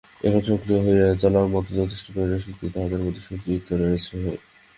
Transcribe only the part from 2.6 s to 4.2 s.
তাহাদের মধ্যে সঞ্চারিত হইয়াছে।